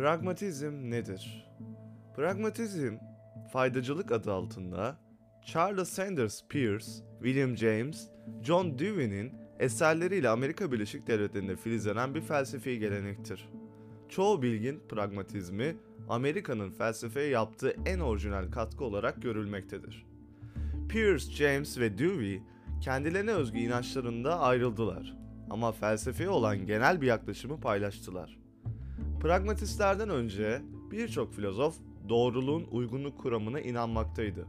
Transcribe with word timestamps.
Pragmatizm 0.00 0.90
nedir? 0.90 1.50
Pragmatizm, 2.16 2.96
faydacılık 3.52 4.12
adı 4.12 4.32
altında 4.32 4.98
Charles 5.44 5.88
Sanders 5.88 6.42
Peirce, 6.48 6.86
William 7.22 7.56
James, 7.56 8.08
John 8.42 8.78
Dewey'nin 8.78 9.32
eserleriyle 9.58 10.28
Amerika 10.28 10.72
Birleşik 10.72 11.06
Devletleri'nde 11.06 11.56
filizlenen 11.56 12.14
bir 12.14 12.20
felsefi 12.20 12.78
gelenektir. 12.78 13.48
Çoğu 14.08 14.42
bilgin 14.42 14.82
pragmatizmi 14.88 15.76
Amerika'nın 16.08 16.70
felsefeye 16.70 17.28
yaptığı 17.28 17.76
en 17.86 17.98
orijinal 17.98 18.50
katkı 18.50 18.84
olarak 18.84 19.22
görülmektedir. 19.22 20.06
Peirce, 20.88 21.32
James 21.32 21.78
ve 21.78 21.98
Dewey 21.98 22.42
kendilerine 22.80 23.32
özgü 23.32 23.58
inançlarında 23.58 24.40
ayrıldılar 24.40 25.16
ama 25.50 25.72
felsefeye 25.72 26.30
olan 26.30 26.66
genel 26.66 27.00
bir 27.00 27.06
yaklaşımı 27.06 27.60
paylaştılar. 27.60 28.40
Pragmatistlerden 29.20 30.08
önce 30.08 30.62
birçok 30.90 31.34
filozof 31.34 31.76
doğruluğun 32.08 32.66
uygunluk 32.70 33.18
kuramına 33.18 33.60
inanmaktaydı. 33.60 34.46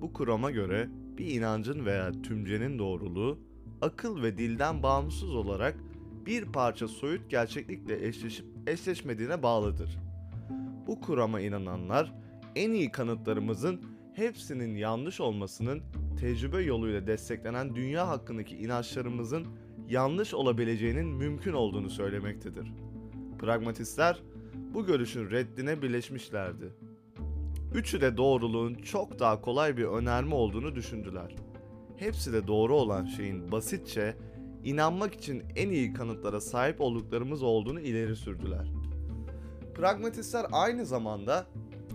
Bu 0.00 0.12
kurama 0.12 0.50
göre 0.50 0.88
bir 1.18 1.26
inancın 1.26 1.86
veya 1.86 2.22
tümcenin 2.22 2.78
doğruluğu 2.78 3.38
akıl 3.80 4.22
ve 4.22 4.38
dilden 4.38 4.82
bağımsız 4.82 5.34
olarak 5.34 5.76
bir 6.26 6.44
parça 6.44 6.88
soyut 6.88 7.30
gerçeklikle 7.30 8.06
eşleşip 8.06 8.46
eşleşmediğine 8.66 9.42
bağlıdır. 9.42 9.98
Bu 10.86 11.00
kurama 11.00 11.40
inananlar 11.40 12.12
en 12.56 12.70
iyi 12.70 12.90
kanıtlarımızın 12.90 13.80
hepsinin 14.14 14.74
yanlış 14.74 15.20
olmasının 15.20 15.82
tecrübe 16.20 16.62
yoluyla 16.62 17.06
desteklenen 17.06 17.74
dünya 17.74 18.08
hakkındaki 18.08 18.56
inançlarımızın 18.56 19.46
yanlış 19.88 20.34
olabileceğinin 20.34 21.06
mümkün 21.06 21.52
olduğunu 21.52 21.90
söylemektedir. 21.90 22.72
Pragmatistler 23.40 24.22
bu 24.74 24.86
görüşün 24.86 25.30
reddine 25.30 25.82
birleşmişlerdi. 25.82 26.74
Üçü 27.74 28.00
de 28.00 28.16
doğruluğun 28.16 28.74
çok 28.74 29.18
daha 29.18 29.40
kolay 29.40 29.76
bir 29.76 29.84
önerme 29.84 30.34
olduğunu 30.34 30.74
düşündüler. 30.74 31.36
Hepsi 31.96 32.32
de 32.32 32.46
doğru 32.46 32.76
olan 32.76 33.04
şeyin 33.04 33.52
basitçe 33.52 34.16
inanmak 34.64 35.14
için 35.14 35.42
en 35.56 35.70
iyi 35.70 35.92
kanıtlara 35.92 36.40
sahip 36.40 36.80
olduklarımız 36.80 37.42
olduğunu 37.42 37.80
ileri 37.80 38.16
sürdüler. 38.16 38.72
Pragmatistler 39.74 40.46
aynı 40.52 40.86
zamanda 40.86 41.46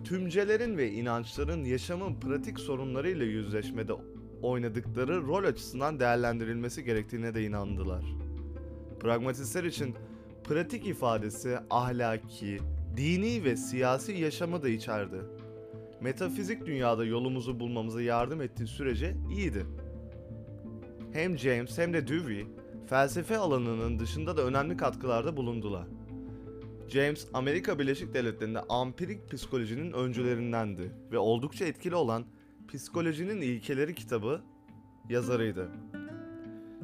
tümcelerin 0.03 0.77
ve 0.77 0.91
inançların 0.91 1.63
yaşamın 1.63 2.19
pratik 2.19 2.59
sorunlarıyla 2.59 3.25
yüzleşmede 3.25 3.93
oynadıkları 4.41 5.21
rol 5.21 5.43
açısından 5.43 5.99
değerlendirilmesi 5.99 6.83
gerektiğine 6.83 7.33
de 7.33 7.43
inandılar. 7.43 8.05
Pragmatistler 8.99 9.63
için 9.63 9.95
pratik 10.47 10.87
ifadesi 10.87 11.57
ahlaki, 11.69 12.59
dini 12.97 13.43
ve 13.43 13.57
siyasi 13.57 14.11
yaşamı 14.11 14.63
da 14.63 14.69
içerdi. 14.69 15.17
Metafizik 16.01 16.65
dünyada 16.65 17.05
yolumuzu 17.05 17.59
bulmamıza 17.59 18.01
yardım 18.01 18.41
ettiği 18.41 18.67
sürece 18.67 19.15
iyiydi. 19.31 19.65
Hem 21.13 21.37
James 21.37 21.77
hem 21.77 21.93
de 21.93 22.07
Dewey 22.07 22.47
felsefe 22.89 23.37
alanının 23.37 23.99
dışında 23.99 24.37
da 24.37 24.45
önemli 24.45 24.77
katkılarda 24.77 25.37
bulundular. 25.37 25.87
James, 26.87 27.27
Amerika 27.33 27.79
Birleşik 27.79 28.13
Devletleri'nde 28.13 28.61
ampirik 28.61 29.31
psikolojinin 29.31 29.91
öncülerindendi 29.91 30.91
ve 31.11 31.17
oldukça 31.17 31.65
etkili 31.65 31.95
olan 31.95 32.25
Psikolojinin 32.67 33.41
İlkeleri 33.41 33.95
kitabı 33.95 34.41
yazarıydı. 35.09 35.69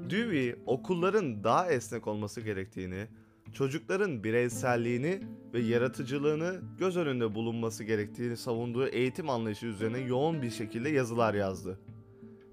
Dewey, 0.10 0.56
okulların 0.66 1.44
daha 1.44 1.72
esnek 1.72 2.08
olması 2.08 2.42
gerektiğini, 2.42 3.08
çocukların 3.54 4.24
bireyselliğini 4.24 5.22
ve 5.54 5.60
yaratıcılığını 5.60 6.62
göz 6.78 6.98
önünde 6.98 7.36
bulunması 7.36 7.84
gerektiğini 7.84 8.38
savunduğu 8.38 8.88
eğitim 8.88 9.30
anlayışı 9.30 9.66
üzerine 9.66 10.00
yoğun 10.00 10.42
bir 10.42 10.52
şekilde 10.52 10.90
yazılar 10.90 11.34
yazdı. 11.34 11.80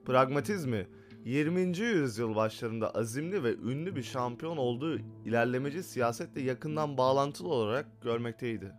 Pragmatizmi 0.04 0.86
20. 1.24 1.78
yüzyıl 1.78 2.34
başlarında 2.34 2.90
azimli 2.90 3.42
ve 3.44 3.54
ünlü 3.54 3.96
bir 3.96 4.02
şampiyon 4.02 4.56
olduğu 4.56 4.98
ilerlemeci 5.24 5.82
siyasetle 5.82 6.42
yakından 6.42 6.98
bağlantılı 6.98 7.48
olarak 7.48 8.02
görmekteydi. 8.02 8.72